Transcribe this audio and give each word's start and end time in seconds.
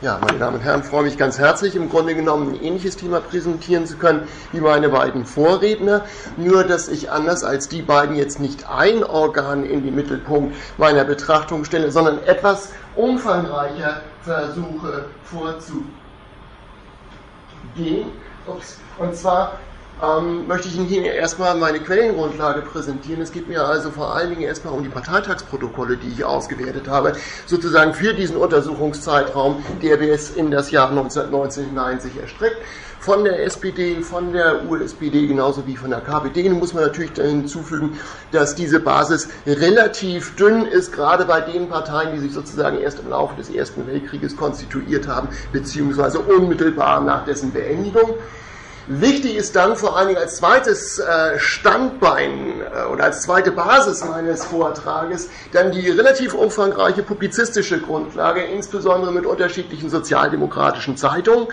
Ja, 0.00 0.18
meine 0.20 0.38
Damen 0.38 0.56
und 0.56 0.62
Herren, 0.62 0.82
freue 0.82 1.04
mich 1.04 1.16
ganz 1.16 1.38
herzlich, 1.38 1.76
im 1.76 1.88
Grunde 1.88 2.14
genommen 2.14 2.50
ein 2.54 2.62
ähnliches 2.62 2.96
Thema 2.96 3.20
präsentieren 3.20 3.86
zu 3.86 3.96
können 3.96 4.28
wie 4.52 4.60
meine 4.60 4.88
beiden 4.88 5.24
Vorredner. 5.24 6.04
Nur, 6.36 6.64
dass 6.64 6.88
ich 6.88 7.10
anders 7.10 7.44
als 7.44 7.68
die 7.68 7.82
beiden 7.82 8.16
jetzt 8.16 8.40
nicht 8.40 8.68
ein 8.68 9.02
Organ 9.02 9.64
in 9.64 9.82
den 9.84 9.94
Mittelpunkt 9.94 10.54
meiner 10.76 11.04
Betrachtung 11.04 11.64
stelle, 11.64 11.90
sondern 11.90 12.22
etwas 12.24 12.72
umfangreicher 12.96 14.02
versuche 14.22 15.06
vorzugehen. 15.24 15.84
Und 18.98 19.16
zwar 19.16 19.58
ähm, 20.02 20.46
möchte 20.46 20.68
ich 20.68 20.76
Ihnen 20.76 20.86
hier 20.86 21.12
erstmal 21.12 21.54
meine 21.54 21.78
Quellengrundlage 21.80 22.62
präsentieren. 22.62 23.22
Es 23.22 23.32
geht 23.32 23.48
mir 23.48 23.64
also 23.64 23.90
vor 23.90 24.14
allen 24.14 24.30
Dingen 24.30 24.42
erstmal 24.42 24.74
um 24.74 24.82
die 24.82 24.88
Parteitagsprotokolle, 24.88 25.96
die 25.96 26.08
ich 26.08 26.24
ausgewertet 26.24 26.88
habe, 26.88 27.12
sozusagen 27.46 27.94
für 27.94 28.12
diesen 28.12 28.36
Untersuchungszeitraum, 28.36 29.64
der 29.82 29.96
bis 29.98 30.30
in 30.30 30.50
das 30.50 30.70
Jahr 30.70 30.90
1990 30.90 32.02
sich 32.02 32.20
erstreckt. 32.20 32.56
Von 32.98 33.22
der 33.24 33.44
SPD, 33.44 34.00
von 34.00 34.32
der 34.32 34.66
USPD 34.66 35.26
genauso 35.26 35.66
wie 35.66 35.76
von 35.76 35.90
der 35.90 36.00
KPD. 36.00 36.48
Muss 36.48 36.72
man 36.72 36.84
natürlich 36.84 37.12
hinzufügen, 37.12 37.98
dass 38.32 38.54
diese 38.54 38.80
Basis 38.80 39.28
relativ 39.46 40.34
dünn 40.36 40.64
ist, 40.64 40.90
gerade 40.90 41.26
bei 41.26 41.42
den 41.42 41.68
Parteien, 41.68 42.14
die 42.14 42.20
sich 42.20 42.32
sozusagen 42.32 42.80
erst 42.80 43.00
im 43.00 43.10
Laufe 43.10 43.36
des 43.36 43.50
Ersten 43.50 43.86
Weltkrieges 43.86 44.34
konstituiert 44.34 45.06
haben, 45.06 45.28
beziehungsweise 45.52 46.18
unmittelbar 46.18 47.02
nach 47.02 47.26
dessen 47.26 47.52
Beendigung. 47.52 48.14
Wichtig 48.86 49.36
ist 49.36 49.56
dann 49.56 49.76
vor 49.76 49.96
allen 49.96 50.08
Dingen 50.08 50.20
als 50.20 50.36
zweites 50.36 50.98
äh, 50.98 51.38
Standbein 51.38 52.60
äh, 52.60 52.84
oder 52.92 53.04
als 53.04 53.22
zweite 53.22 53.50
Basis 53.50 54.04
meines 54.04 54.44
Vortrages 54.44 55.30
dann 55.52 55.72
die 55.72 55.88
relativ 55.88 56.34
umfangreiche 56.34 57.02
publizistische 57.02 57.80
Grundlage, 57.80 58.42
insbesondere 58.42 59.10
mit 59.10 59.24
unterschiedlichen 59.24 59.88
sozialdemokratischen 59.88 60.98
Zeitungen. 60.98 61.48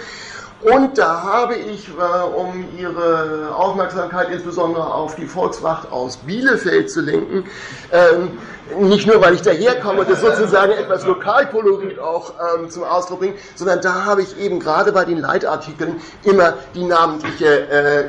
Und 0.63 0.97
da 0.97 1.23
habe 1.23 1.55
ich, 1.55 1.87
äh, 1.89 2.23
um 2.35 2.65
Ihre 2.77 3.55
Aufmerksamkeit 3.55 4.29
insbesondere 4.29 4.93
auf 4.93 5.15
die 5.15 5.25
Volkswacht 5.25 5.91
aus 5.91 6.17
Bielefeld 6.17 6.91
zu 6.91 7.01
lenken, 7.01 7.45
ähm, 7.91 8.37
nicht 8.79 9.07
nur, 9.07 9.19
weil 9.21 9.33
ich 9.33 9.41
daherkomme 9.41 10.01
und 10.01 10.09
das 10.09 10.21
sozusagen 10.21 10.71
etwas 10.73 11.05
Lokalkolorit 11.05 11.99
auch 11.99 12.33
ähm, 12.57 12.69
zum 12.69 12.83
Ausdruck 12.83 13.19
bringt, 13.19 13.37
sondern 13.55 13.81
da 13.81 14.05
habe 14.05 14.21
ich 14.21 14.37
eben 14.39 14.59
gerade 14.59 14.91
bei 14.91 15.03
den 15.03 15.17
Leitartikeln 15.17 15.99
immer 16.23 16.53
die 16.75 16.83
namentliche 16.83 17.67
äh, 17.69 18.03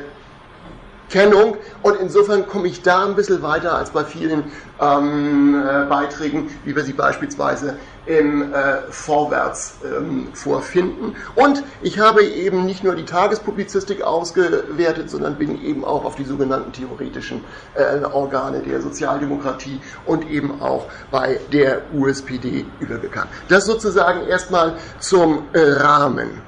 Kennung 1.13 1.57
und 1.83 1.99
insofern 2.01 2.47
komme 2.47 2.67
ich 2.67 2.81
da 2.81 3.05
ein 3.05 3.15
bisschen 3.15 3.43
weiter 3.43 3.75
als 3.75 3.91
bei 3.91 4.03
vielen 4.03 4.45
ähm, 4.81 5.63
äh, 5.63 5.85
Beiträgen, 5.85 6.49
wie 6.65 6.75
wir 6.75 6.83
sie 6.83 6.93
beispielsweise 6.93 7.77
im 8.07 8.51
äh, 8.51 8.81
Vorwärts 8.89 9.75
ähm, 9.85 10.29
vorfinden. 10.33 11.15
Und 11.35 11.63
ich 11.83 11.99
habe 11.99 12.23
eben 12.23 12.65
nicht 12.65 12.83
nur 12.83 12.95
die 12.95 13.05
Tagespublizistik 13.05 14.01
ausgewertet, 14.01 15.11
sondern 15.11 15.35
bin 15.35 15.63
eben 15.63 15.85
auch 15.85 16.03
auf 16.03 16.15
die 16.15 16.25
sogenannten 16.25 16.71
theoretischen 16.71 17.43
äh, 17.75 18.03
Organe 18.03 18.61
der 18.61 18.81
Sozialdemokratie 18.81 19.79
und 20.07 20.27
eben 20.31 20.63
auch 20.63 20.87
bei 21.11 21.39
der 21.51 21.83
USPD 21.93 22.65
übergegangen. 22.79 23.29
Das 23.49 23.67
sozusagen 23.67 24.25
erstmal 24.27 24.77
zum 24.99 25.43
äh, 25.53 25.59
Rahmen. 25.59 26.41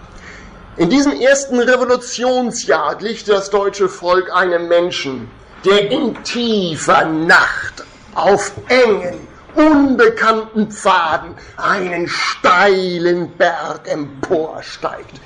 In 0.78 0.90
diesem 0.90 1.14
ersten 1.14 1.58
Revolutionsjahr 1.58 2.96
glich 2.96 3.24
das 3.24 3.50
deutsche 3.50 3.88
Volk 3.88 4.30
einem 4.36 4.68
Menschen, 4.68 5.32
der 5.64 5.90
in 5.90 6.22
tiefer 6.26 7.06
Nacht 7.06 7.86
auf 8.14 8.52
engen 8.68 9.26
unbekannten 9.56 10.70
Pfaden 10.70 11.36
einen 11.56 12.10
steilen 12.10 13.32
Berg 13.38 13.88
emporsteigt, 13.88 15.22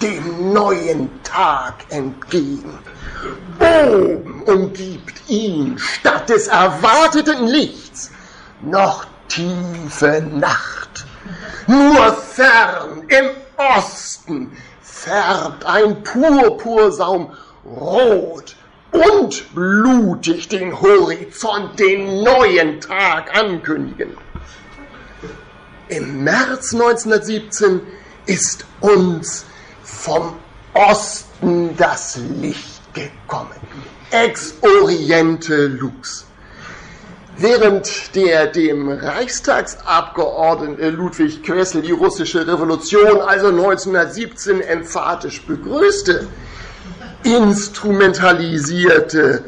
dem 0.00 0.54
neuen 0.54 1.10
Tag 1.22 1.74
entgegen. 1.90 2.78
Oben 3.58 4.42
umgibt 4.44 5.28
ihn 5.28 5.78
statt 5.78 6.30
des 6.30 6.48
erwarteten 6.48 7.46
Lichts 7.46 8.10
noch 8.62 9.04
tiefe 9.28 10.22
Nacht. 10.32 11.04
Nur 11.66 12.14
fern 12.14 13.02
im 13.08 13.30
Osten 13.58 14.50
färbt 15.04 15.66
ein 15.66 16.02
Purpursaum 16.02 17.32
rot 17.64 18.56
und 18.90 19.54
blutig 19.54 20.48
den 20.48 20.80
Horizont, 20.80 21.78
den 21.78 22.22
neuen 22.22 22.80
Tag 22.80 23.36
ankündigen. 23.36 24.16
Im 25.88 26.24
März 26.24 26.72
1917 26.72 27.80
ist 28.26 28.64
uns 28.80 29.44
vom 29.82 30.36
Osten 30.72 31.76
das 31.76 32.18
Licht 32.40 32.80
gekommen. 32.94 33.60
Ex 34.10 34.54
Oriente 34.62 35.66
Lux. 35.66 36.26
Während 37.36 38.14
der 38.14 38.46
dem 38.46 38.88
Reichstagsabgeordneten 38.88 40.94
Ludwig 40.94 41.42
Quessel 41.42 41.82
die 41.82 41.90
russische 41.90 42.46
Revolution 42.46 43.20
also 43.20 43.48
1917 43.48 44.60
emphatisch 44.60 45.42
begrüßte, 45.42 46.28
instrumentalisierte 47.24 49.42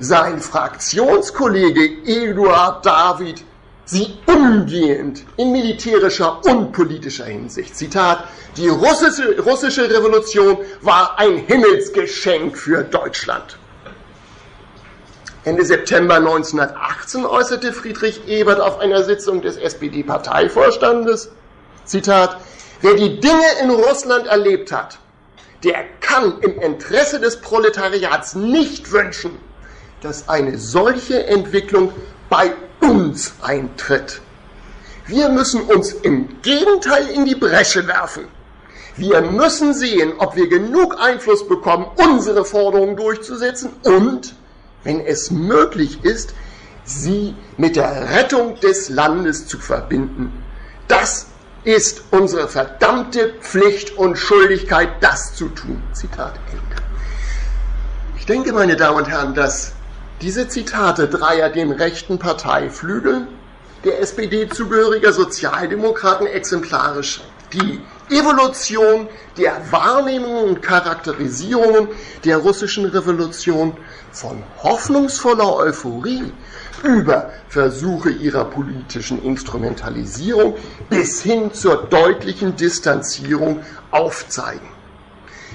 sein 0.00 0.40
Fraktionskollege 0.40 1.88
Eduard 2.04 2.84
David 2.84 3.44
sie 3.84 4.18
umgehend 4.26 5.22
in 5.36 5.52
militärischer 5.52 6.44
und 6.44 6.72
politischer 6.72 7.26
Hinsicht. 7.26 7.76
Zitat, 7.76 8.24
die 8.56 8.66
russische, 8.68 9.40
russische 9.40 9.88
Revolution 9.88 10.58
war 10.82 11.16
ein 11.18 11.36
Himmelsgeschenk 11.38 12.58
für 12.58 12.82
Deutschland. 12.82 13.56
Ende 15.48 15.64
September 15.64 16.16
1918 16.16 17.24
äußerte 17.24 17.72
Friedrich 17.72 18.28
Ebert 18.28 18.60
auf 18.60 18.80
einer 18.80 19.02
Sitzung 19.02 19.40
des 19.40 19.56
SPD-Parteivorstandes, 19.56 21.30
Zitat, 21.86 22.36
wer 22.82 22.92
die 22.92 23.18
Dinge 23.18 23.46
in 23.62 23.70
Russland 23.70 24.26
erlebt 24.26 24.72
hat, 24.72 24.98
der 25.64 25.84
kann 26.02 26.38
im 26.42 26.60
Interesse 26.60 27.18
des 27.18 27.40
Proletariats 27.40 28.34
nicht 28.34 28.92
wünschen, 28.92 29.38
dass 30.02 30.28
eine 30.28 30.58
solche 30.58 31.24
Entwicklung 31.24 31.94
bei 32.28 32.52
uns 32.80 33.32
eintritt. 33.40 34.20
Wir 35.06 35.30
müssen 35.30 35.62
uns 35.62 35.92
im 35.92 36.42
Gegenteil 36.42 37.08
in 37.08 37.24
die 37.24 37.36
Bresche 37.36 37.86
werfen. 37.86 38.28
Wir 38.96 39.22
müssen 39.22 39.72
sehen, 39.72 40.12
ob 40.18 40.36
wir 40.36 40.46
genug 40.50 41.00
Einfluss 41.00 41.48
bekommen, 41.48 41.86
unsere 41.96 42.44
Forderungen 42.44 42.96
durchzusetzen 42.96 43.70
und, 43.84 44.34
wenn 44.84 45.00
es 45.00 45.30
möglich 45.30 46.04
ist, 46.04 46.34
sie 46.84 47.34
mit 47.56 47.76
der 47.76 48.10
Rettung 48.10 48.58
des 48.60 48.88
Landes 48.88 49.46
zu 49.46 49.58
verbinden. 49.58 50.32
Das 50.86 51.26
ist 51.64 52.02
unsere 52.10 52.48
verdammte 52.48 53.34
Pflicht 53.40 53.96
und 53.98 54.16
Schuldigkeit, 54.16 54.88
das 55.00 55.34
zu 55.34 55.48
tun. 55.48 55.82
Zitat 55.92 56.34
Ende. 56.50 56.82
Ich 58.16 58.26
denke, 58.26 58.52
meine 58.52 58.76
Damen 58.76 58.98
und 58.98 59.08
Herren, 59.08 59.34
dass 59.34 59.72
diese 60.22 60.48
Zitate 60.48 61.08
dreier 61.08 61.50
dem 61.50 61.70
rechten 61.70 62.18
Parteiflügel 62.18 63.26
der 63.84 64.00
SPD 64.00 64.48
zugehöriger 64.48 65.12
Sozialdemokraten 65.12 66.26
exemplarisch 66.26 67.20
die 67.52 67.80
Evolution 68.10 69.08
der 69.36 69.60
Wahrnehmungen 69.70 70.50
und 70.50 70.62
Charakterisierungen 70.62 71.88
der 72.24 72.38
russischen 72.38 72.86
Revolution 72.86 73.76
von 74.12 74.42
hoffnungsvoller 74.62 75.56
Euphorie 75.56 76.32
über 76.82 77.30
Versuche 77.48 78.10
ihrer 78.10 78.44
politischen 78.44 79.22
Instrumentalisierung 79.22 80.56
bis 80.88 81.22
hin 81.22 81.52
zur 81.52 81.86
deutlichen 81.88 82.56
Distanzierung 82.56 83.60
aufzeigen. 83.90 84.68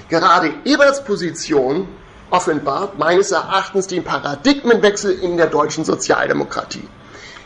Gerade 0.08 0.52
Eberts 0.64 1.02
Position 1.04 1.88
offenbart 2.30 2.98
meines 2.98 3.30
Erachtens 3.30 3.86
den 3.86 4.04
Paradigmenwechsel 4.04 5.12
in 5.20 5.36
der 5.36 5.46
deutschen 5.46 5.84
Sozialdemokratie. 5.84 6.88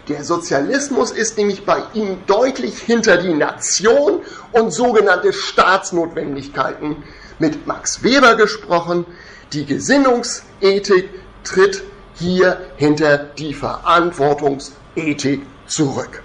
Der 0.08 0.24
Sozialismus 0.24 1.10
ist 1.10 1.36
nämlich 1.36 1.66
bei 1.66 1.82
ihm 1.92 2.18
deutlich 2.26 2.78
hinter 2.78 3.18
die 3.18 3.34
Nation 3.34 4.22
und 4.52 4.72
sogenannte 4.72 5.34
Staatsnotwendigkeiten 5.34 7.04
mit 7.38 7.66
Max 7.66 8.02
Weber 8.02 8.36
gesprochen. 8.36 9.04
Die 9.52 9.66
Gesinnungsethik 9.66 11.10
tritt 11.44 11.82
hier 12.14 12.58
hinter 12.76 13.18
die 13.18 13.52
Verantwortungsethik 13.52 15.42
zurück. 15.66 16.22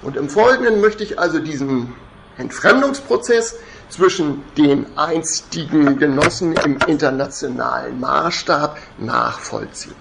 Und 0.00 0.16
im 0.16 0.30
Folgenden 0.30 0.80
möchte 0.80 1.04
ich 1.04 1.18
also 1.18 1.40
diesen 1.40 1.92
Entfremdungsprozess 2.38 3.56
zwischen 3.90 4.42
den 4.56 4.86
einstigen 4.96 5.98
Genossen 5.98 6.54
im 6.64 6.78
internationalen 6.86 8.00
Maßstab 8.00 8.78
nachvollziehen. 8.98 9.94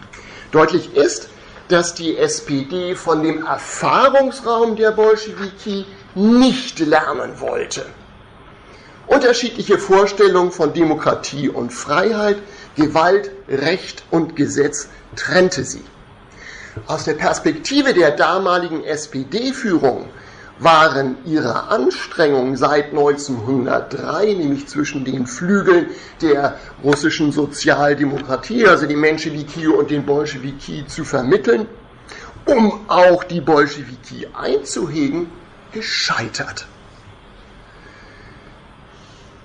Deutlich 0.52 0.96
ist, 0.96 1.30
dass 1.68 1.94
die 1.94 2.18
SPD 2.18 2.96
von 2.96 3.24
dem 3.24 3.46
Erfahrungsraum 3.46 4.76
der 4.76 4.92
Bolschewiki 4.92 5.86
nicht 6.16 6.80
lernen 6.80 7.40
wollte. 7.40 7.86
Unterschiedliche 9.08 9.78
Vorstellungen 9.78 10.52
von 10.52 10.74
Demokratie 10.74 11.50
und 11.50 11.72
Freiheit, 11.72 12.38
Gewalt, 12.76 13.32
Recht 13.48 14.04
und 14.12 14.36
Gesetz 14.36 14.90
trennte 15.16 15.64
sie. 15.64 15.84
Aus 16.88 17.06
der 17.06 17.14
Perspektive 17.14 17.94
der 17.94 18.12
damaligen 18.12 18.84
SPD-Führung 18.84 20.10
waren 20.60 21.18
ihre 21.26 21.70
Anstrengungen 21.70 22.56
seit 22.56 22.90
1903, 22.90 24.34
nämlich 24.34 24.68
zwischen 24.68 25.06
den 25.06 25.28
Flügeln 25.28 25.88
der 26.22 26.58
russischen 26.84 27.32
Sozialdemokratie, 27.32 28.66
also 28.66 28.88
die 28.88 28.96
Menschewiki 28.96 29.68
und 29.68 29.92
den 29.92 30.06
Bolschewiki, 30.06 30.86
zu 30.88 31.04
vermitteln, 31.04 31.68
um 32.46 32.82
auch 32.88 33.24
die 33.24 33.42
Bolschewiki 33.42 34.28
einzuhegen, 34.34 35.30
gescheitert. 35.72 36.66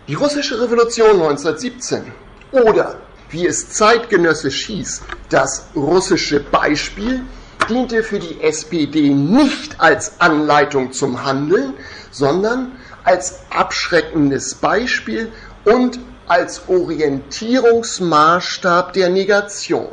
Die 0.09 0.15
russische 0.15 0.61
Revolution 0.61 1.13
1917 1.13 2.13
oder 2.51 2.97
wie 3.31 3.47
es 3.47 3.71
zeitgenössisch 3.71 4.67
hieß, 4.67 5.03
das 5.29 5.69
russische 5.75 6.41
Beispiel 6.41 7.23
diente 7.69 8.03
für 8.03 8.19
die 8.19 8.41
SPD 8.41 9.11
nicht 9.11 9.81
als 9.81 10.21
Anleitung 10.21 10.93
zum 10.93 11.25
Handeln, 11.25 11.75
sondern 12.11 12.73
als 13.05 13.43
abschreckendes 13.51 14.57
Beispiel 14.57 15.31
und 15.65 16.01
als 16.27 16.69
Orientierungsmaßstab 16.69 18.93
der 18.93 19.09
Negation. 19.11 19.89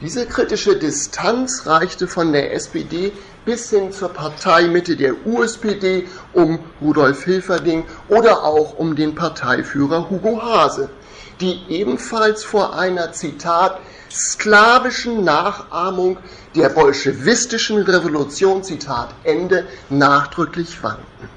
Diese 0.00 0.24
kritische 0.26 0.76
Distanz 0.76 1.66
reichte 1.66 2.06
von 2.08 2.32
der 2.32 2.54
SPD 2.54 3.12
bis 3.44 3.70
hin 3.70 3.92
zur 3.92 4.08
Parteimitte 4.08 4.96
der 4.96 5.14
USPD 5.24 6.08
um 6.32 6.58
Rudolf 6.80 7.22
Hilferding 7.24 7.84
oder 8.08 8.42
auch 8.42 8.76
um 8.78 8.96
den 8.96 9.14
Parteiführer 9.14 10.10
Hugo 10.10 10.42
Hase, 10.42 10.90
die 11.40 11.62
ebenfalls 11.68 12.44
vor 12.44 12.76
einer 12.76 13.12
Zitat 13.12 13.80
sklavischen 14.10 15.24
Nachahmung 15.24 16.18
der 16.54 16.68
bolschewistischen 16.68 17.82
Revolution, 17.82 18.62
Zitat 18.62 19.14
Ende, 19.24 19.66
nachdrücklich 19.88 20.82
warnten. 20.82 21.28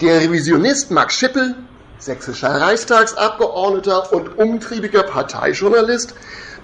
Der 0.00 0.20
Revisionist 0.20 0.90
Max 0.90 1.14
Schippel, 1.14 1.56
sächsischer 1.98 2.60
Reichstagsabgeordneter 2.60 4.12
und 4.12 4.38
umtriebiger 4.38 5.02
Parteijournalist, 5.02 6.14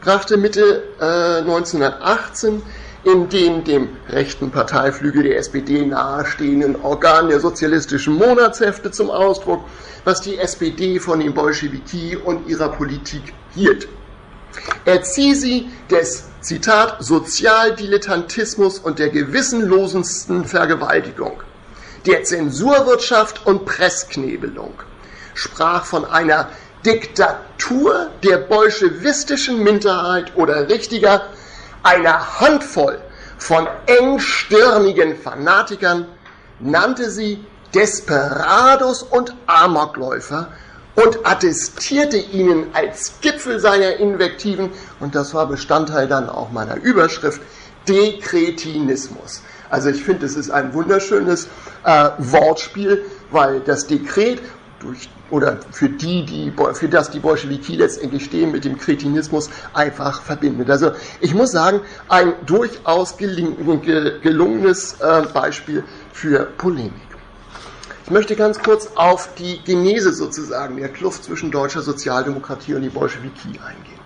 brachte 0.00 0.38
Mitte 0.38 0.84
äh, 1.00 1.40
1918 1.40 2.62
in 3.06 3.28
dem 3.28 3.62
dem 3.62 3.88
rechten 4.08 4.50
Parteiflügel 4.50 5.22
der 5.22 5.38
SPD 5.38 5.86
nahestehenden 5.86 6.74
Organ 6.82 7.28
der 7.28 7.38
sozialistischen 7.38 8.14
Monatshefte 8.14 8.90
zum 8.90 9.10
Ausdruck, 9.10 9.64
was 10.02 10.20
die 10.22 10.36
SPD 10.36 10.98
von 10.98 11.20
den 11.20 11.32
Bolschewiki 11.32 12.16
und 12.16 12.48
ihrer 12.48 12.68
Politik 12.70 13.32
hielt. 13.54 13.86
Er 14.84 15.04
ziehe 15.04 15.36
sie 15.36 15.70
des, 15.88 16.24
Zitat, 16.40 16.96
Sozialdilettantismus 16.98 18.80
und 18.80 18.98
der 18.98 19.10
gewissenlosensten 19.10 20.44
Vergewaltigung, 20.44 21.44
der 22.06 22.24
Zensurwirtschaft 22.24 23.46
und 23.46 23.66
Pressknebelung, 23.66 24.74
sprach 25.34 25.84
von 25.84 26.04
einer 26.04 26.50
Diktatur 26.84 28.10
der 28.24 28.38
bolschewistischen 28.38 29.62
Minderheit 29.62 30.32
oder 30.34 30.68
richtiger 30.68 31.22
einer 31.86 32.40
Handvoll 32.40 32.98
von 33.38 33.68
engstirnigen 33.86 35.16
Fanatikern, 35.16 36.06
nannte 36.58 37.10
sie 37.10 37.44
Desperados 37.74 39.02
und 39.02 39.34
Amokläufer 39.46 40.48
und 40.96 41.18
attestierte 41.24 42.16
ihnen 42.16 42.68
als 42.72 43.20
Gipfel 43.20 43.60
seiner 43.60 43.96
Invektiven, 43.96 44.70
und 44.98 45.14
das 45.14 45.34
war 45.34 45.46
Bestandteil 45.46 46.08
dann 46.08 46.28
auch 46.28 46.50
meiner 46.50 46.76
Überschrift, 46.76 47.40
Dekretinismus. 47.86 49.42
Also 49.70 49.90
ich 49.90 50.02
finde, 50.02 50.26
es 50.26 50.36
ist 50.36 50.50
ein 50.50 50.74
wunderschönes 50.74 51.48
äh, 51.84 52.10
Wortspiel, 52.18 53.04
weil 53.30 53.60
das 53.60 53.86
Dekret 53.86 54.40
durch, 54.80 55.08
oder 55.30 55.58
für 55.70 55.88
die, 55.88 56.24
die, 56.24 56.52
für 56.74 56.88
das 56.88 57.10
die 57.10 57.18
Bolschewiki 57.18 57.76
letztendlich 57.76 58.24
stehen, 58.24 58.52
mit 58.52 58.64
dem 58.64 58.78
Kretinismus 58.78 59.50
einfach 59.72 60.22
verbindet. 60.22 60.70
Also 60.70 60.92
ich 61.20 61.34
muss 61.34 61.50
sagen, 61.50 61.80
ein 62.08 62.34
durchaus 62.44 63.16
gelungenes 63.16 65.00
äh, 65.00 65.22
Beispiel 65.32 65.84
für 66.12 66.46
Polemik. 66.58 66.92
Ich 68.04 68.10
möchte 68.10 68.36
ganz 68.36 68.60
kurz 68.60 68.90
auf 68.94 69.34
die 69.34 69.60
Genese 69.64 70.12
sozusagen 70.12 70.76
der 70.76 70.90
Kluft 70.90 71.24
zwischen 71.24 71.50
deutscher 71.50 71.82
Sozialdemokratie 71.82 72.74
und 72.74 72.82
die 72.82 72.88
Bolschewiki 72.88 73.48
eingehen. 73.48 73.96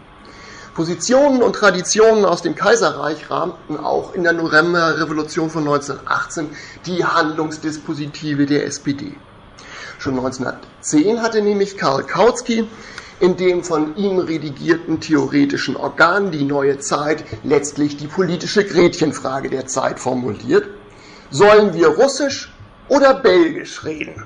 Positionen 0.75 1.43
und 1.43 1.55
Traditionen 1.55 2.25
aus 2.25 2.40
dem 2.40 2.55
Kaiserreich 2.55 3.31
rahmten 3.31 3.76
auch 3.76 4.14
in 4.14 4.22
der 4.22 4.32
Novemberrevolution 4.32 5.50
von 5.50 5.64
1918 5.64 6.49
die 6.87 7.05
Handlungsdispositive 7.05 8.46
der 8.46 8.64
SPD. 8.64 9.12
Schon 10.00 10.14
1910 10.14 11.20
hatte 11.20 11.43
nämlich 11.43 11.76
Karl 11.76 12.05
Kautsky 12.05 12.67
in 13.20 13.37
dem 13.37 13.62
von 13.62 13.94
ihm 13.97 14.19
redigierten 14.19 14.99
theoretischen 14.99 15.76
Organ 15.76 16.31
Die 16.31 16.44
neue 16.44 16.79
Zeit 16.79 17.23
letztlich 17.44 17.99
die 17.99 18.06
politische 18.06 18.64
Gretchenfrage 18.64 19.50
der 19.50 19.67
Zeit 19.67 20.00
formuliert. 20.00 20.67
Sollen 21.31 21.75
wir 21.75 21.88
Russisch 21.88 22.50
oder 22.88 23.12
Belgisch 23.12 23.85
reden. 23.85 24.25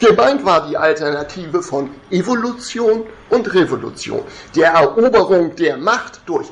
Gemeint 0.00 0.44
war 0.44 0.66
die 0.66 0.76
Alternative 0.76 1.62
von 1.62 1.90
Evolution 2.10 3.04
und 3.30 3.54
Revolution, 3.54 4.22
der 4.56 4.72
Eroberung 4.72 5.54
der 5.54 5.76
Macht 5.76 6.22
durch 6.26 6.48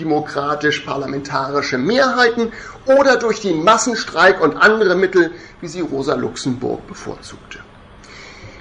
demokratisch-parlamentarische 0.00 1.78
Mehrheiten 1.78 2.52
oder 2.86 3.16
durch 3.16 3.40
den 3.40 3.62
Massenstreik 3.62 4.40
und 4.40 4.56
andere 4.56 4.94
Mittel, 4.96 5.32
wie 5.60 5.68
sie 5.68 5.80
Rosa 5.80 6.14
Luxemburg 6.14 6.86
bevorzugte. 6.86 7.58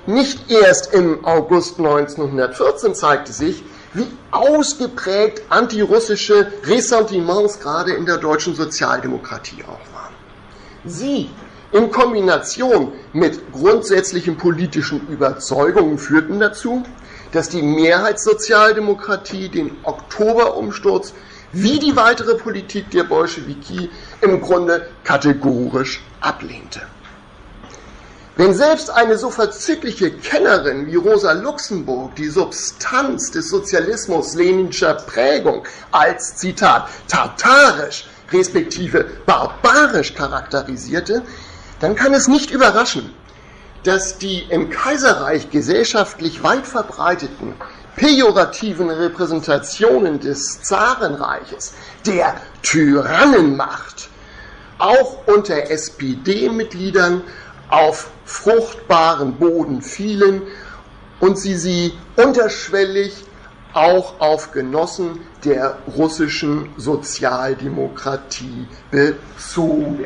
Nicht 0.06 0.52
erst 0.52 0.94
im 0.94 1.26
August 1.26 1.78
1914 1.80 2.96
zeigte 2.96 3.32
sich, 3.32 3.64
wie 3.94 4.08
ausgeprägt 4.32 5.44
antirussische 5.50 6.52
Ressentiments 6.64 7.60
gerade 7.60 7.94
in 7.94 8.06
der 8.06 8.18
deutschen 8.18 8.56
Sozialdemokratie 8.56 9.64
auch 9.64 9.94
waren. 9.94 10.14
Sie 10.86 11.30
in 11.72 11.92
Kombination 11.92 12.94
mit 13.14 13.52
grundsätzlichen 13.52 14.38
politischen 14.38 15.08
Überzeugungen 15.08 15.98
führten 15.98 16.40
dazu, 16.40 16.84
dass 17.32 17.50
die 17.50 17.62
Mehrheitssozialdemokratie 17.62 19.50
den 19.50 19.78
Oktoberumsturz 19.84 21.14
wie 21.52 21.80
die 21.80 21.96
weitere 21.96 22.36
Politik 22.36 22.92
der 22.92 23.04
Bolschewiki 23.04 23.90
im 24.22 24.42
Grunde 24.42 24.88
kategorisch 25.04 26.02
ablehnte. 26.22 26.82
Wenn 28.36 28.54
selbst 28.54 28.90
eine 28.90 29.18
so 29.18 29.32
verzügliche 29.32 30.12
Kennerin 30.12 30.88
wie 30.88 30.96
Rosa 30.96 31.34
Luxemburg 31.34 32.16
die 32.16 32.30
Substanz 32.30 33.32
des 33.32 33.50
Sozialismus 33.50 34.34
leninscher 34.36 34.94
Prägung 34.94 35.68
als, 35.92 36.38
Zitat, 36.38 36.88
tartarisch 37.10 38.08
respektive 38.32 39.06
barbarisch 39.26 40.14
charakterisierte, 40.14 41.24
dann 41.82 41.96
kann 41.96 42.14
es 42.14 42.30
nicht 42.30 42.52
überraschen, 42.52 43.14
dass 43.84 44.18
die 44.18 44.44
im 44.50 44.70
Kaiserreich 44.70 45.50
gesellschaftlich 45.50 46.44
weit 46.44 46.66
verbreiteten 46.66 47.56
pejorativen 48.00 48.90
Repräsentationen 48.90 50.22
des 50.22 50.62
Zarenreiches, 50.62 51.74
der 52.06 52.36
Tyrannenmacht, 52.64 54.10
auch 54.78 55.28
unter 55.28 55.70
SPD-Mitgliedern 55.70 57.22
auf 57.70 58.10
fruchtbaren 58.24 59.34
Boden 59.34 59.82
fielen 59.82 60.44
und 61.20 61.38
sie 61.38 61.58
sie 61.58 61.94
unterschwellig 62.16 63.26
auch 63.74 64.22
auf 64.22 64.52
Genossen 64.54 65.20
der 65.44 65.78
russischen 65.98 66.70
Sozialdemokratie 66.78 68.66
bezogen. 68.90 70.06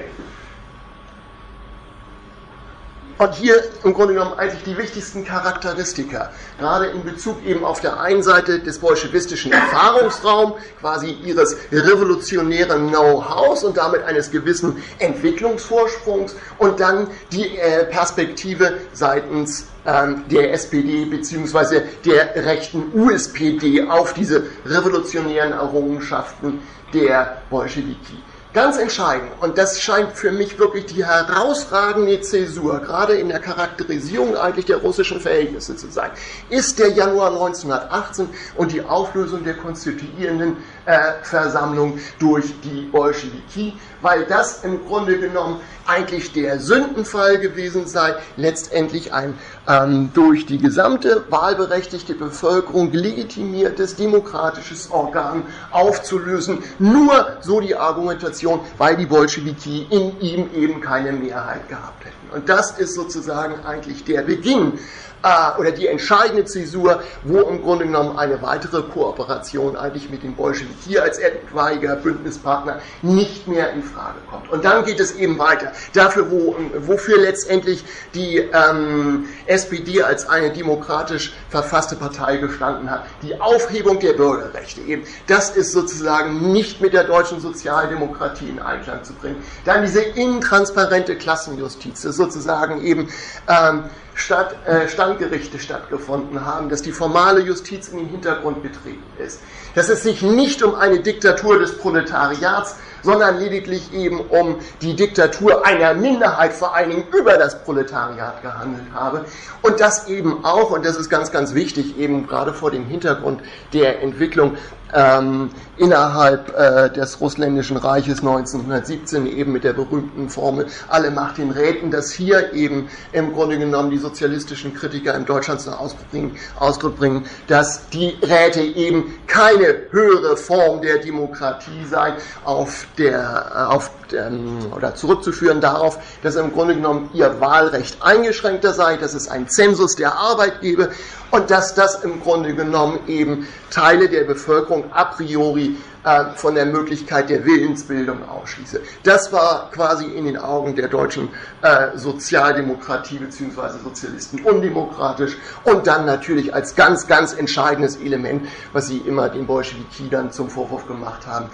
Und 3.20 3.36
hier 3.36 3.64
im 3.84 3.94
Grunde 3.94 4.16
genommen 4.16 4.34
eigentlich 4.38 4.64
die 4.64 4.76
wichtigsten 4.76 5.24
Charakteristika, 5.24 6.32
gerade 6.58 6.88
in 6.88 7.04
Bezug 7.04 7.46
eben 7.46 7.64
auf 7.64 7.80
der 7.80 8.00
einen 8.00 8.24
Seite 8.24 8.60
des 8.60 8.80
bolschewistischen 8.80 9.52
Erfahrungsraums, 9.52 10.56
quasi 10.80 11.12
ihres 11.24 11.56
revolutionären 11.72 12.90
Know-hows 12.90 13.64
und 13.64 13.78
damit 13.78 14.04
eines 14.04 14.32
gewissen 14.32 14.82
Entwicklungsvorsprungs 14.98 16.36
und 16.58 16.80
dann 16.80 17.08
die 17.32 17.56
äh, 17.58 17.86
Perspektive 17.86 18.80
seitens 18.94 19.68
ähm, 19.86 20.24
der 20.30 20.52
SPD 20.54 21.06
bzw. 21.06 21.82
der 22.06 22.36
rechten 22.46 22.92
USPD 22.96 23.88
auf 23.88 24.14
diese 24.14 24.48
revolutionären 24.66 25.52
Errungenschaften 25.52 26.62
der 26.94 27.42
Bolschewiki. 27.50 28.18
Ganz 28.54 28.78
entscheidend, 28.78 29.32
und 29.42 29.58
das 29.58 29.82
scheint 29.82 30.12
für 30.12 30.32
mich 30.32 30.60
wirklich 30.60 30.86
die 30.86 31.04
herausragende 31.04 32.22
Zäsur, 32.22 32.82
gerade 32.82 33.14
in 33.16 33.30
der 33.30 33.40
Charakterisierung 33.40 34.38
eigentlich 34.38 34.66
der 34.66 34.78
russischen 34.78 35.20
Verhältnisse 35.20 35.76
zu 35.76 35.90
sein, 35.90 36.12
ist 36.52 36.78
der 36.78 36.90
Januar 36.90 37.32
1918 37.32 38.30
und 38.56 38.72
die 38.72 38.84
Auflösung 38.84 39.44
der 39.44 39.56
konstituierenden 39.56 40.58
äh, 40.86 41.14
Versammlung 41.24 41.98
durch 42.20 42.46
die 42.62 42.82
Bolschewiki, 42.92 43.74
weil 44.04 44.26
das 44.26 44.64
im 44.64 44.86
Grunde 44.86 45.18
genommen 45.18 45.60
eigentlich 45.88 46.32
der 46.34 46.60
Sündenfall 46.60 47.40
gewesen 47.40 47.88
sei, 47.88 48.16
letztendlich 48.38 49.14
ein 49.14 49.34
ähm, 49.68 50.12
durch 50.14 50.46
die 50.46 50.58
gesamte 50.58 51.26
wahlberechtigte 51.30 52.14
Bevölkerung 52.14 52.92
legitimiertes 52.92 53.96
demokratisches 53.96 54.92
Organ 54.92 55.44
aufzulösen. 55.72 56.60
Nur 56.80 57.38
so 57.42 57.60
die 57.60 57.76
Argumentation, 57.76 58.43
weil 58.78 58.98
die 58.98 59.06
Bolschewiki 59.06 59.88
in 59.90 60.20
ihm 60.20 60.50
eben 60.54 60.82
keine 60.82 61.12
Mehrheit 61.12 61.68
gehabt 61.68 62.06
hätten. 62.06 62.23
Und 62.32 62.50
das 62.50 62.78
ist 62.78 62.96
sozusagen 62.96 63.66
eigentlich 63.66 64.04
der 64.04 64.22
Beginn 64.22 64.80
äh, 65.24 65.60
oder 65.60 65.72
die 65.72 65.88
entscheidende 65.88 66.46
Zäsur, 66.46 67.02
wo 67.24 67.40
im 67.42 67.62
Grunde 67.62 67.86
genommen 67.86 68.18
eine 68.18 68.42
weitere 68.42 68.82
Kooperation 68.84 69.76
eigentlich 69.76 70.10
mit 70.10 70.24
den 70.24 70.36
Bolschewiki 70.36 71.00
als 71.00 71.18
etwaiger 71.18 71.96
Bündnispartner 71.96 72.80
nicht 73.02 73.48
mehr 73.48 73.72
in 73.72 73.84
Frage 73.84 74.20
kommt. 74.30 74.52
Und 74.52 74.66
dann 74.66 74.86
geht 74.86 75.00
es 75.00 75.16
eben 75.16 75.40
weiter. 75.40 75.72
Dafür, 75.94 76.30
wo, 76.30 76.56
wofür 76.80 77.20
letztendlich 77.20 77.84
die 78.14 78.38
ähm, 78.38 79.28
SPD 79.46 80.04
als 80.04 80.28
eine 80.28 80.52
demokratisch 80.52 81.34
verfasste 81.50 81.96
Partei 81.96 82.38
gestanden 82.38 82.90
hat. 82.90 83.06
Die 83.22 83.40
Aufhebung 83.40 84.00
der 84.00 84.14
Bürgerrechte 84.14 84.82
eben. 84.82 85.04
Das 85.28 85.56
ist 85.56 85.72
sozusagen 85.72 86.52
nicht 86.52 86.82
mit 86.82 86.94
der 86.94 87.06
deutschen 87.06 87.40
Sozialdemokratie 87.40 88.50
in 88.50 88.60
Einklang 88.60 89.04
zu 89.04 89.14
bringen. 89.14 89.38
Dann 89.66 89.84
diese 89.84 90.02
intransparente 90.02 91.16
Klassenjustiz, 91.16 92.02
das 92.02 92.18
sozusagen 92.24 92.84
eben 92.84 93.10
ähm, 93.48 93.86
Stadt, 94.16 94.56
äh, 94.68 94.88
Standgerichte 94.88 95.60
stattgefunden 95.60 96.46
haben, 96.46 96.70
dass 96.70 96.82
die 96.82 96.92
formale 96.92 97.42
Justiz 97.42 97.88
in 97.90 97.98
den 97.98 98.08
Hintergrund 98.08 98.62
getreten 98.62 99.04
ist, 99.18 99.40
dass 99.76 99.90
es 99.90 100.04
sich 100.04 100.22
nicht 100.22 100.62
um 100.62 100.76
eine 100.76 101.00
Diktatur 101.00 101.60
des 101.60 101.78
Proletariats, 101.78 102.76
sondern 103.02 103.40
lediglich 103.40 103.92
eben 103.92 104.20
um 104.20 104.58
die 104.82 104.96
Diktatur 104.96 105.66
einer 105.66 105.94
Minderheit, 105.94 106.54
vor 106.54 106.76
allen 106.76 106.92
Dingen 106.92 107.08
über 107.18 107.38
das 107.38 107.64
Proletariat 107.64 108.42
gehandelt 108.42 108.86
habe. 108.94 109.26
Und 109.62 109.80
das 109.80 110.08
eben 110.08 110.46
auch, 110.46 110.70
und 110.70 110.86
das 110.86 110.96
ist 110.96 111.10
ganz, 111.10 111.32
ganz 111.32 111.54
wichtig, 111.54 111.98
eben 111.98 112.28
gerade 112.28 112.54
vor 112.54 112.72
dem 112.72 112.86
Hintergrund 112.86 113.42
der 113.74 114.02
Entwicklung 114.02 114.58
ähm, 114.94 115.50
innerhalb 115.78 116.56
äh, 116.58 116.90
des 116.90 117.20
Russländischen 117.20 117.78
Reiches 117.78 118.20
1917 118.20 119.26
eben 119.26 119.52
mit 119.52 119.64
der 119.64 119.74
berühmten 119.74 120.30
Formel 120.30 120.68
alle 120.88 121.12
Macht 121.12 121.38
den 121.38 121.52
Räten, 121.52 121.92
dass 121.92 122.12
hier 122.12 122.54
eben 122.54 122.90
im 123.12 123.34
Grunde 123.34 123.58
genommen 123.58 123.90
die 123.90 123.98
sozialistischen 123.98 124.74
Kritiker 124.74 125.16
in 125.16 125.26
Deutschland 125.26 125.62
zum 125.62 125.74
Ausdruck 125.74 126.10
bringen, 126.12 126.38
Ausdruck 126.60 126.98
bringen 126.98 127.26
dass 127.48 127.90
die 127.90 128.18
Räte 128.22 128.62
eben 128.62 129.16
keine 129.28 129.76
höhere 129.92 130.38
Form 130.38 130.82
der 130.82 131.00
Demokratie 131.00 131.86
sei, 131.90 132.14
auf 132.44 132.86
der, 132.98 133.52
äh, 133.54 133.74
auf 133.74 133.92
ähm, 134.14 134.60
oder 134.76 134.96
zurückzuführen 134.96 135.62
darauf, 135.62 135.98
dass 136.22 136.36
im 136.36 136.52
Grunde 136.54 136.76
genommen 136.76 137.10
ihr 137.14 137.40
Wahlrecht 137.40 137.98
eingeschränkter 138.02 138.74
sei, 138.74 138.98
dass 138.98 139.14
es 139.14 139.28
einen 139.28 139.48
Zensus 139.48 139.96
der 139.96 140.18
Arbeit 140.18 140.62
gebe 140.62 140.90
und 141.32 141.50
dass 141.50 141.74
das 141.74 142.04
im 142.04 142.22
Grunde 142.22 142.54
genommen 142.54 143.00
eben 143.08 143.48
Teile 143.72 144.08
der 144.08 144.24
Bevölkerung 144.24 144.83
a 144.92 145.06
priori 145.06 145.78
äh, 146.04 146.26
von 146.36 146.56
der 146.56 146.66
Möglichkeit 146.66 147.30
der 147.30 147.46
Willensbildung 147.46 148.28
ausschließe. 148.28 148.82
Das 149.04 149.32
war 149.32 149.72
quasi 149.72 150.06
in 150.06 150.26
den 150.26 150.38
Augen 150.38 150.76
der 150.76 150.88
deutschen 150.88 151.30
äh, 151.62 151.96
Sozialdemokratie 151.96 153.20
bzw. 153.20 153.80
Sozialisten 153.84 154.42
undemokratisch 154.44 155.38
und 155.64 155.88
dann 155.88 156.06
natürlich 156.06 156.54
als 156.54 156.76
ganz, 156.76 157.08
ganz 157.08 157.34
entscheidendes 157.34 157.96
Element, 157.98 158.48
was 158.74 158.88
sie 158.88 158.98
immer 158.98 159.30
den 159.30 159.48
Bolschewiki 159.48 160.10
dann 160.10 160.32
zum 160.32 160.50
Vorwurf 160.50 160.88
gemacht 160.88 161.26
haben, 161.26 161.50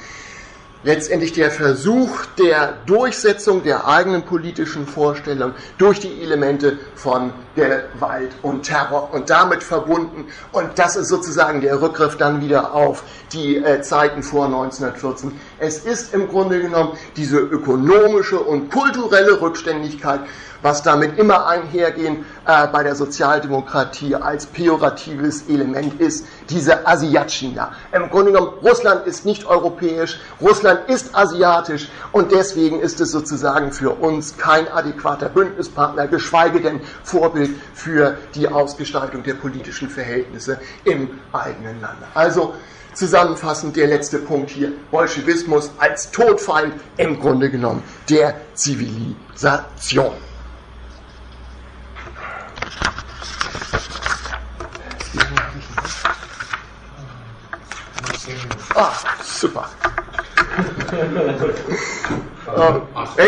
letztendlich 0.83 1.33
der 1.33 1.51
Versuch 1.51 2.25
der 2.38 2.74
Durchsetzung 2.86 3.63
der 3.63 3.88
eigenen 3.88 4.24
politischen 4.24 4.88
Vorstellung 4.88 5.53
durch 5.77 6.00
die 6.00 6.21
Elemente 6.21 6.79
von 6.95 7.33
Gewalt 7.55 8.31
und 8.41 8.63
Terror 8.63 9.09
und 9.13 9.29
damit 9.29 9.63
verbunden. 9.63 10.27
Und 10.51 10.77
das 10.77 10.95
ist 10.95 11.09
sozusagen 11.09 11.62
der 11.62 11.81
Rückgriff 11.81 12.15
dann 12.17 12.41
wieder 12.41 12.74
auf 12.74 13.03
die 13.33 13.57
äh, 13.57 13.81
Zeiten 13.81 14.24
vor 14.24 14.45
1914. 14.45 15.33
Es 15.59 15.79
ist 15.79 16.13
im 16.13 16.29
Grunde 16.29 16.62
genommen 16.62 16.98
diese 17.17 17.38
ökonomische 17.38 18.39
und 18.39 18.71
kulturelle 18.71 19.41
Rückständigkeit, 19.41 20.21
was 20.61 20.83
damit 20.83 21.17
immer 21.17 21.47
einhergehen 21.47 22.25
äh, 22.45 22.67
bei 22.67 22.83
der 22.83 22.95
Sozialdemokratie 22.95 24.15
als 24.15 24.45
pejoratives 24.45 25.47
Element 25.47 25.99
ist, 25.99 26.25
diese 26.49 26.85
Asiatschina. 26.87 27.71
Im 27.91 28.09
Grunde 28.09 28.31
genommen, 28.31 28.53
Russland 28.63 29.05
ist 29.07 29.25
nicht 29.25 29.45
europäisch, 29.45 30.19
Russland 30.41 30.89
ist 30.89 31.15
asiatisch 31.15 31.89
und 32.11 32.31
deswegen 32.31 32.79
ist 32.79 32.99
es 32.99 33.11
sozusagen 33.11 33.71
für 33.71 33.91
uns 33.91 34.37
kein 34.37 34.67
adäquater 34.67 35.29
Bündnispartner, 35.29 36.07
geschweige 36.07 36.61
denn 36.61 36.81
Vorbild 37.03 37.51
für 37.73 38.17
die 38.35 38.47
Ausgestaltung 38.47 39.23
der 39.23 39.35
politischen 39.35 39.89
Verhältnisse 39.89 40.59
im 40.83 41.09
eigenen 41.31 41.81
Lande. 41.81 42.05
Also 42.13 42.53
zusammenfassend 42.93 43.75
der 43.75 43.87
letzte 43.87 44.19
Punkt 44.19 44.49
hier, 44.49 44.73
Bolschewismus 44.91 45.71
als 45.77 46.11
Todfeind 46.11 46.73
im 46.97 47.19
Grunde 47.19 47.49
genommen 47.49 47.83
der 48.09 48.35
Zivilisation. 48.53 50.28
Ah, 58.75 58.91
super. 59.24 59.69
ähm, 62.57 62.81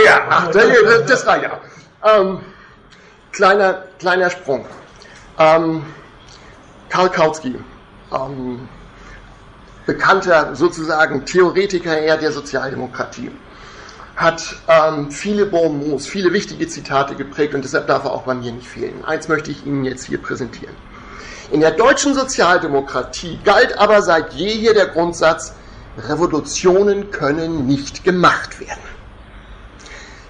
ja, 0.05 0.21
ach, 0.29 0.47
das, 0.51 1.25
reicht 1.27 1.43
ja. 1.43 1.59
Ähm, 2.03 2.39
kleiner, 3.31 3.85
kleiner 3.99 4.29
Sprung. 4.29 4.65
Ähm, 5.37 5.83
Karl 6.89 7.09
Kautsky, 7.09 7.55
ähm, 8.11 8.67
bekannter 9.85 10.55
sozusagen 10.55 11.25
Theoretiker 11.25 11.97
eher 11.97 12.17
der 12.17 12.31
Sozialdemokratie, 12.31 13.31
hat 14.15 14.55
ähm, 14.67 15.09
viele 15.09 15.45
Bonmots, 15.45 16.07
viele 16.07 16.33
wichtige 16.33 16.67
Zitate 16.67 17.15
geprägt 17.15 17.53
und 17.55 17.63
deshalb 17.63 17.87
darf 17.87 18.03
er 18.03 18.11
auch 18.11 18.23
bei 18.23 18.33
mir 18.33 18.51
nicht 18.51 18.67
fehlen. 18.67 19.03
Eins 19.05 19.27
möchte 19.27 19.51
ich 19.51 19.65
Ihnen 19.65 19.85
jetzt 19.85 20.05
hier 20.05 20.21
präsentieren. 20.21 20.75
In 21.51 21.59
der 21.59 21.71
deutschen 21.71 22.13
Sozialdemokratie 22.13 23.37
galt 23.43 23.77
aber 23.77 24.01
seit 24.01 24.33
jeher 24.33 24.73
der 24.73 24.87
Grundsatz, 24.87 25.53
Revolutionen 25.97 27.11
können 27.11 27.67
nicht 27.67 28.05
gemacht 28.05 28.61
werden. 28.61 28.79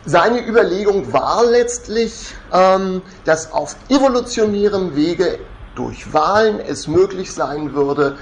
Seine 0.04 0.44
Überlegung 0.44 1.13
war 1.13 1.46
letztlich, 1.46 2.34
ähm, 2.51 3.04
dass 3.24 3.51
auf 3.51 3.75
evolutionärem 3.90 4.96
Wege 4.96 5.38
durch 5.75 6.12
Wahlen 6.12 6.60
es 6.60 6.88
möglich 6.88 7.32
sein 7.32 7.75
würde, 7.75 8.18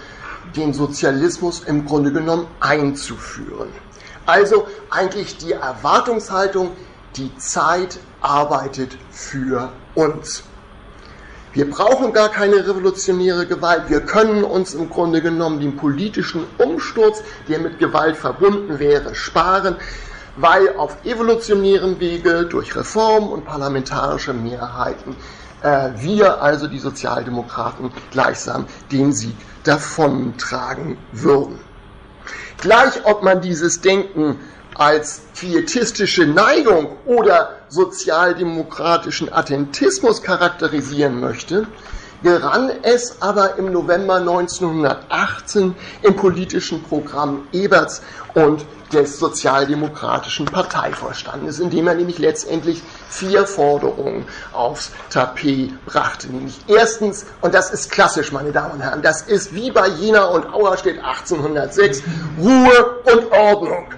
den 0.58 0.74
Sozialismus 0.74 1.64
im 1.64 1.86
Grunde 1.86 2.12
genommen 2.12 2.48
einzuführen. 2.60 3.70
Also 4.26 4.68
eigentlich 4.90 5.38
die 5.38 5.54
Erwartungshaltung, 5.54 6.72
die 7.16 7.36
Zeit 7.38 7.98
arbeitet 8.20 8.98
für 9.10 9.72
uns. 9.96 10.44
Wir 11.52 11.70
brauchen 11.70 12.14
gar 12.14 12.30
keine 12.30 12.68
revolutionäre 12.68 13.48
Gewalt. 13.48 13.90
Wir 13.90 14.02
können 14.02 14.44
uns 14.44 14.76
im 14.76 14.90
Grunde 14.90 15.22
genommen 15.22 15.60
den 15.60 15.76
politischen 15.78 16.46
Umsturz, 16.60 17.24
der 17.48 17.60
mit 17.60 17.80
Gewalt 17.80 18.18
verbunden 18.18 18.78
wäre, 18.78 19.16
sparen, 19.16 19.76
weil 20.36 20.76
auf 20.78 21.04
evolutionärem 21.06 22.00
Wege 22.00 22.46
durch 22.46 22.76
Reformen 22.76 23.30
und 23.30 23.46
parlamentarische 23.46 24.34
Mehrheiten 24.34 25.16
äh, 25.62 25.90
wir, 25.96 26.42
also 26.42 26.68
die 26.68 26.80
Sozialdemokraten, 26.80 27.92
gleichsam 28.12 28.66
den 28.92 29.12
Sieg 29.12 29.36
davontragen 29.64 30.98
würden. 31.12 31.60
Gleich 32.58 33.06
ob 33.06 33.24
man 33.24 33.42
dieses 33.42 33.82
Denken 33.82 34.40
als 34.80 35.22
pietistische 35.38 36.26
Neigung 36.26 36.96
oder 37.06 37.58
sozialdemokratischen 37.68 39.32
Attentismus 39.32 40.24
charakterisieren 40.24 41.20
möchte, 41.20 41.68
gerann 42.24 42.72
es 42.84 43.22
aber 43.22 43.58
im 43.58 43.74
November 43.74 44.16
1918 44.16 45.76
im 46.02 46.16
politischen 46.16 46.82
Programm 46.82 47.46
Eberts 47.52 48.02
und 48.34 48.66
des 48.94 49.20
sozialdemokratischen 49.20 50.46
Parteivorstandes, 50.46 51.60
indem 51.60 51.88
er 51.88 51.96
nämlich 51.96 52.18
letztendlich 52.18 52.82
vier 53.10 53.46
Forderungen 53.46 54.26
aufs 54.54 54.92
Tapet 55.10 55.74
brachte. 55.86 56.28
Nämlich 56.28 56.58
erstens, 56.68 57.26
und 57.42 57.54
das 57.54 57.70
ist 57.72 57.92
klassisch, 57.92 58.32
meine 58.32 58.54
Damen 58.54 58.76
und 58.76 58.82
Herren, 58.82 59.02
das 59.02 59.24
ist 59.24 59.54
wie 59.54 59.72
bei 59.72 59.90
Jena 59.90 60.24
und 60.26 60.54
Auerstedt 60.54 61.00
1806, 61.00 62.02
Ruhe 62.40 63.02
und 63.14 63.32
Ordnung. 63.34 63.94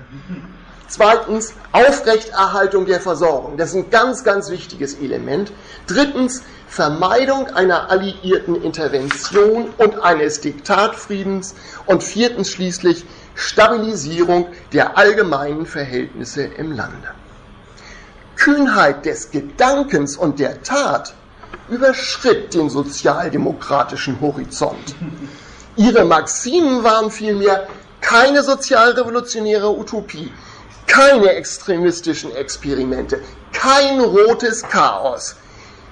Zweitens, 0.92 1.54
Aufrechterhaltung 1.72 2.86
der 2.86 3.00
Versorgung. 3.00 3.56
Das 3.56 3.70
ist 3.70 3.76
ein 3.76 3.90
ganz, 3.92 4.26
ganz 4.26 4.50
wichtiges 4.50 4.96
Element. 4.96 5.54
Drittens, 5.88 6.44
Vermeidung 6.68 7.48
einer 7.48 7.90
alliierten 7.90 8.62
Intervention 8.62 9.70
und 9.78 10.04
eines 10.04 10.42
Diktatfriedens. 10.42 11.56
Und 11.86 12.04
viertens 12.04 12.50
schließlich 12.50 13.06
Stabilisierung 13.36 14.48
der 14.74 14.98
allgemeinen 14.98 15.66
Verhältnisse 15.66 16.44
im 16.44 16.74
Lande. 16.74 17.08
Kühnheit 18.36 19.06
des 19.06 19.32
Gedankens 19.32 20.18
und 20.18 20.40
der 20.40 20.62
Tat 20.62 21.14
überschritt 21.70 22.54
den 22.54 22.70
sozialdemokratischen 22.70 24.20
Horizont. 24.20 24.94
Ihre 25.78 26.04
Maximen 26.04 26.84
waren 26.84 27.12
vielmehr 27.12 27.70
keine 28.02 28.44
sozialrevolutionäre 28.44 29.70
Utopie, 29.70 30.34
keine 30.92 31.30
extremistischen 31.32 32.36
Experimente, 32.36 33.22
kein 33.54 34.02
rotes 34.02 34.62
Chaos, 34.64 35.38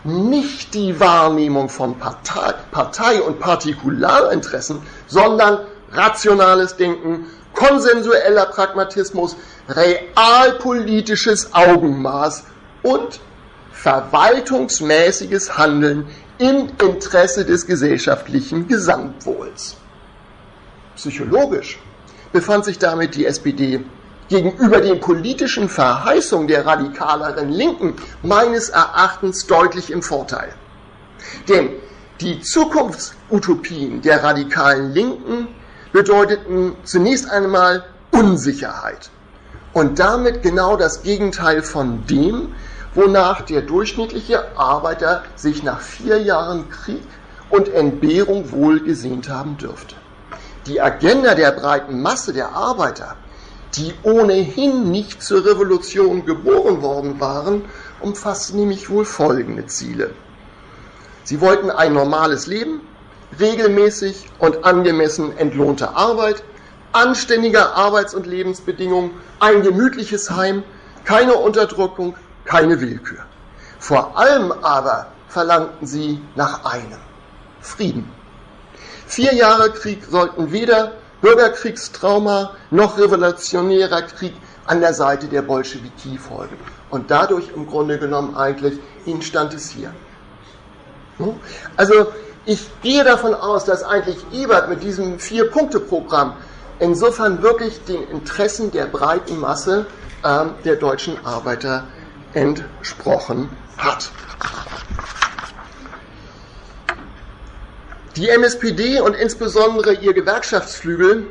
nicht 0.04 0.74
die 0.74 1.00
Wahrnehmung 1.00 1.70
von 1.70 1.98
Partei, 1.98 2.54
Partei 2.72 3.22
und 3.22 3.40
Partikularinteressen, 3.40 4.82
sondern 5.08 5.60
rationales 5.92 6.76
Denken, 6.76 7.28
konsensueller 7.54 8.48
Pragmatismus, 8.48 9.38
realpolitisches 9.70 11.54
Augenmaß 11.54 12.44
und 12.84 13.22
verwaltungsmäßiges 13.72 15.58
Handeln 15.58 16.08
im 16.40 16.70
Interesse 16.82 17.46
des 17.46 17.66
gesellschaftlichen 17.66 18.68
Gesamtwohls. 18.68 19.78
Psychologisch 20.98 21.80
befand 22.34 22.66
sich 22.66 22.78
damit 22.78 23.16
die 23.16 23.26
SPD 23.26 23.82
gegenüber 24.30 24.80
den 24.80 25.00
politischen 25.00 25.68
Verheißungen 25.68 26.48
der 26.48 26.66
radikaleren 26.66 27.50
Linken 27.50 27.96
meines 28.24 28.70
Erachtens 28.70 29.46
deutlich 29.48 29.92
im 29.92 30.02
Vorteil. 30.02 30.54
Denn 31.48 31.72
die 32.22 32.42
Zukunftsutopien 32.42 34.02
der 34.02 34.24
radikalen 34.24 34.94
Linken 34.94 35.48
bedeuteten 35.92 36.76
zunächst 36.84 37.30
einmal 37.30 37.84
Unsicherheit 38.12 39.10
und 39.74 40.00
damit 40.00 40.42
genau 40.44 40.76
das 40.76 41.04
Gegenteil 41.04 41.62
von 41.62 42.06
dem, 42.08 42.54
wonach 42.94 43.42
der 43.42 43.62
durchschnittliche 43.62 44.58
Arbeiter 44.58 45.24
sich 45.36 45.64
nach 45.64 45.82
vier 45.82 46.22
Jahren 46.22 46.70
Krieg 46.70 47.04
und 47.50 47.70
Entbehrung 47.70 48.52
wohlgesehnt 48.52 49.30
haben 49.30 49.58
dürfte. 49.58 49.96
Die 50.68 50.82
Agenda 50.82 51.36
der 51.36 51.52
breiten 51.52 52.02
Masse 52.02 52.34
der 52.34 52.50
Arbeiter, 52.54 53.16
die 53.76 53.94
ohnehin 54.04 54.90
nicht 54.92 55.22
zur 55.22 55.46
Revolution 55.46 56.26
geboren 56.26 56.82
worden 56.82 57.20
waren, 57.20 57.66
umfasste 58.00 58.56
nämlich 58.56 58.90
wohl 58.90 59.06
folgende 59.06 59.68
Ziele. 59.68 60.12
Sie 61.24 61.42
wollten 61.42 61.70
ein 61.70 61.94
normales 61.94 62.48
Leben, 62.48 62.82
regelmäßig 63.40 64.30
und 64.40 64.66
angemessen 64.66 65.38
entlohnte 65.38 65.96
Arbeit, 65.96 66.44
anständige 66.92 67.74
Arbeits- 67.74 68.16
und 68.16 68.26
Lebensbedingungen, 68.26 69.12
ein 69.40 69.62
gemütliches 69.62 70.32
Heim, 70.32 70.64
keine 71.06 71.36
Unterdrückung, 71.36 72.16
keine 72.46 72.82
Willkür. 72.82 73.20
Vor 73.78 74.18
allem 74.18 74.52
aber 74.52 75.08
verlangten 75.28 75.86
sie 75.86 76.20
nach 76.36 76.66
einem 76.66 77.00
Frieden. 77.62 78.12
Vier 79.06 79.34
Jahre 79.34 79.72
Krieg 79.72 80.04
sollten 80.10 80.52
weder 80.52 80.94
Bürgerkriegstrauma 81.22 82.52
noch 82.72 82.98
revolutionärer 82.98 84.04
Krieg 84.04 84.34
an 84.66 84.82
der 84.82 84.94
Seite 84.94 85.28
der 85.28 85.42
Bolschewiki 85.42 86.18
folgen. 86.18 86.58
Und 86.90 87.12
dadurch 87.12 87.50
im 87.56 87.68
Grunde 87.68 87.98
genommen 87.98 88.36
eigentlich 88.36 88.80
ihnen 89.06 89.22
stand 89.22 89.54
es 89.54 89.70
hier. 89.70 89.92
Hm? 91.18 91.36
Also 91.76 92.08
ich 92.46 92.70
gehe 92.82 93.04
davon 93.04 93.34
aus, 93.34 93.66
dass 93.66 93.84
eigentlich 93.84 94.18
Ebert 94.32 94.70
mit 94.70 94.82
diesem 94.84 95.20
Vier-Punkte-Programm 95.20 96.34
insofern 96.80 97.42
wirklich 97.42 97.84
den 97.84 98.04
Interessen 98.10 98.72
der 98.72 98.86
breiten 98.86 99.40
Masse 99.40 99.86
äh, 100.24 100.46
der 100.64 100.78
deutschen 100.78 101.24
Arbeiter 101.26 101.84
entsprochen 102.34 103.50
hat. 103.78 104.10
Die 108.20 108.28
MSPD 108.28 109.00
und 109.00 109.16
insbesondere 109.16 109.94
ihr 109.94 110.14
Gewerkschaftsflügel 110.14 111.26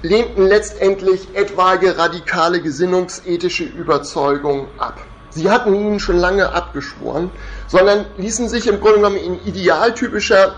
lehnten 0.00 0.46
letztendlich 0.46 1.28
etwaige 1.34 1.98
radikale 1.98 2.62
gesinnungsethische 2.62 3.64
Überzeugungen 3.64 4.68
ab. 4.78 4.98
Sie 5.28 5.50
hatten 5.50 5.74
ihnen 5.74 6.00
schon 6.00 6.16
lange 6.16 6.50
abgeschworen, 6.50 7.30
sondern 7.66 8.06
ließen 8.16 8.48
sich 8.48 8.66
im 8.68 8.80
Grunde 8.80 9.00
genommen 9.00 9.18
in 9.18 9.44
idealtypischer 9.44 10.54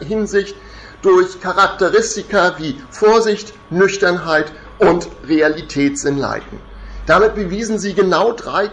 äh, 0.00 0.04
Hinsicht 0.04 0.56
durch 1.02 1.40
Charakteristika 1.40 2.56
wie 2.58 2.76
Vorsicht, 2.90 3.54
Nüchternheit 3.70 4.50
und 4.80 5.06
Realitätssinn 5.28 6.18
leiten. 6.18 6.58
Damit 7.06 7.36
bewiesen 7.36 7.78
sie 7.78 7.94
genau 7.94 8.32
drei, 8.32 8.68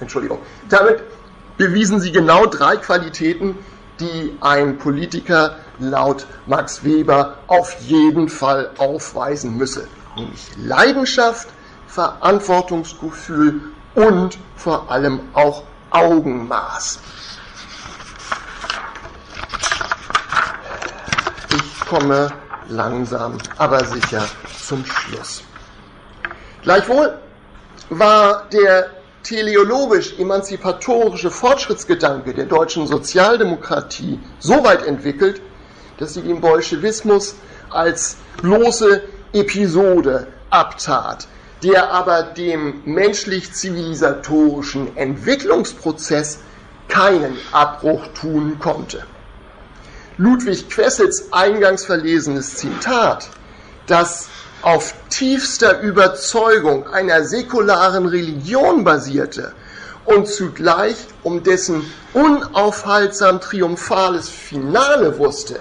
Entschuldigung, 0.00 0.38
damit 0.70 1.02
bewiesen 1.60 2.00
sie 2.00 2.10
genau 2.10 2.46
drei 2.46 2.78
Qualitäten, 2.78 3.54
die 4.00 4.34
ein 4.40 4.78
Politiker 4.78 5.56
laut 5.78 6.26
Max 6.46 6.84
Weber 6.84 7.36
auf 7.48 7.78
jeden 7.80 8.30
Fall 8.30 8.70
aufweisen 8.78 9.58
müsse. 9.58 9.86
Nämlich 10.16 10.40
Leidenschaft, 10.56 11.48
Verantwortungsgefühl 11.86 13.60
und 13.94 14.38
vor 14.56 14.90
allem 14.90 15.20
auch 15.34 15.64
Augenmaß. 15.90 16.98
Ich 21.54 21.86
komme 21.86 22.32
langsam, 22.68 23.36
aber 23.58 23.84
sicher 23.84 24.24
zum 24.66 24.82
Schluss. 24.86 25.42
Gleichwohl 26.62 27.18
war 27.90 28.48
der 28.50 28.99
teleologisch-emanzipatorische 29.22 31.30
Fortschrittsgedanke 31.30 32.34
der 32.34 32.46
deutschen 32.46 32.86
Sozialdemokratie 32.86 34.18
so 34.38 34.64
weit 34.64 34.86
entwickelt, 34.86 35.42
dass 35.98 36.14
sie 36.14 36.22
den 36.22 36.40
Bolschewismus 36.40 37.34
als 37.70 38.16
bloße 38.40 39.02
Episode 39.32 40.28
abtat, 40.48 41.28
der 41.62 41.92
aber 41.92 42.22
dem 42.22 42.82
menschlich-zivilisatorischen 42.84 44.96
Entwicklungsprozess 44.96 46.40
keinen 46.88 47.36
Abbruch 47.52 48.08
tun 48.14 48.58
konnte. 48.58 49.04
Ludwig 50.16 50.68
Quessels 50.68 51.32
eingangs 51.32 51.84
verlesenes 51.84 52.56
Zitat, 52.56 53.30
das 53.86 54.28
auf 54.62 54.94
tiefster 55.08 55.80
Überzeugung 55.80 56.86
einer 56.88 57.24
säkularen 57.24 58.06
Religion 58.06 58.84
basierte 58.84 59.52
und 60.04 60.28
zugleich 60.28 60.96
um 61.22 61.42
dessen 61.42 61.82
unaufhaltsam 62.12 63.40
triumphales 63.40 64.28
Finale 64.28 65.18
wusste, 65.18 65.60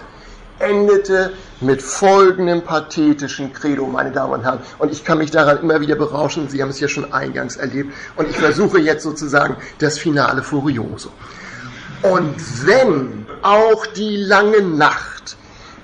endete 0.60 1.32
mit 1.62 1.82
folgendem 1.82 2.62
pathetischen 2.64 3.54
Credo, 3.54 3.86
meine 3.86 4.12
Damen 4.12 4.34
und 4.34 4.44
Herren. 4.44 4.60
Und 4.78 4.92
ich 4.92 5.04
kann 5.04 5.18
mich 5.18 5.32
daran 5.32 5.62
immer 5.62 5.80
wieder 5.82 5.96
berauschen, 5.96 6.50
Sie 6.50 6.62
haben 6.62 6.70
es 6.70 6.80
ja 6.80 6.88
schon 6.88 7.12
eingangs 7.14 7.58
erlebt. 7.58 7.94
Und 8.16 8.30
ich 8.30 8.38
versuche 8.38 8.80
jetzt 8.80 9.04
sozusagen 9.04 9.58
das 9.80 9.98
Finale 9.98 10.44
Furioso. 10.44 11.12
Und 12.02 12.36
wenn 12.66 13.26
auch 13.42 13.86
die 13.88 14.18
lange 14.18 14.62
Nacht 14.62 15.38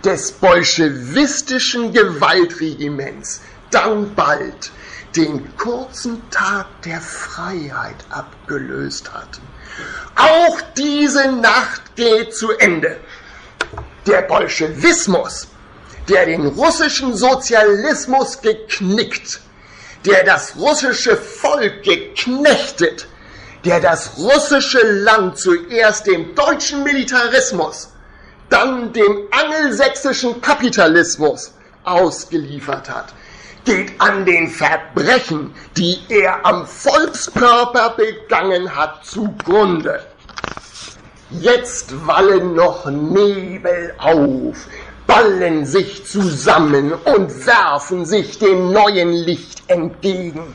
des 0.05 0.31
bolschewistischen 0.33 1.91
Gewaltregiments 1.91 3.41
dann 3.71 4.13
bald 4.13 4.71
den 5.15 5.57
kurzen 5.57 6.21
Tag 6.29 6.67
der 6.83 7.01
Freiheit 7.01 7.95
abgelöst 8.09 9.11
hat. 9.13 9.39
Auch 10.15 10.61
diese 10.77 11.31
Nacht 11.31 11.95
geht 11.95 12.35
zu 12.35 12.51
Ende. 12.51 12.99
Der 14.05 14.21
Bolschewismus, 14.21 15.47
der 16.07 16.27
den 16.27 16.45
russischen 16.45 17.15
Sozialismus 17.15 18.41
geknickt, 18.41 19.41
der 20.05 20.23
das 20.23 20.55
russische 20.55 21.17
Volk 21.17 21.81
geknechtet, 21.83 23.07
der 23.63 23.79
das 23.79 24.17
russische 24.17 24.85
Land 24.85 25.39
zuerst 25.39 26.05
dem 26.05 26.35
deutschen 26.35 26.83
Militarismus 26.83 27.89
dann 28.49 28.93
dem 28.93 29.27
angelsächsischen 29.31 30.41
Kapitalismus 30.41 31.53
ausgeliefert 31.83 32.89
hat, 32.89 33.13
geht 33.63 33.99
an 33.99 34.25
den 34.25 34.47
Verbrechen, 34.47 35.53
die 35.75 35.97
er 36.09 36.45
am 36.45 36.65
Volkskörper 36.67 37.95
begangen 37.97 38.75
hat, 38.75 39.05
zugrunde. 39.05 40.05
Jetzt 41.31 42.05
wallen 42.05 42.53
noch 42.53 42.85
Nebel 42.85 43.93
auf, 43.97 44.67
ballen 45.07 45.65
sich 45.65 46.05
zusammen 46.05 46.93
und 46.93 47.45
werfen 47.45 48.05
sich 48.05 48.37
dem 48.37 48.71
neuen 48.71 49.11
Licht 49.11 49.63
entgegen, 49.67 50.53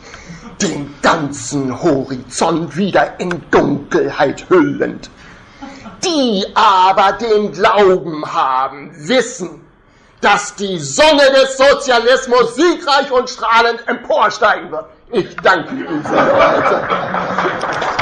den 0.62 0.94
ganzen 1.02 1.82
Horizont 1.82 2.76
wieder 2.76 3.18
in 3.18 3.42
Dunkelheit 3.50 4.48
hüllend. 4.48 5.10
Die 6.04 6.46
aber 6.54 7.12
den 7.12 7.52
Glauben 7.52 8.24
haben, 8.32 8.90
wissen, 9.08 9.66
dass 10.20 10.54
die 10.54 10.78
Sonne 10.78 11.22
des 11.34 11.56
Sozialismus 11.56 12.54
siegreich 12.54 13.10
und 13.10 13.28
strahlend 13.28 13.86
emporsteigen 13.86 14.70
wird. 14.70 14.86
Ich 15.12 15.34
danke 15.36 15.74
Ihnen 15.74 16.06
Aufmerksamkeit. 16.06 17.99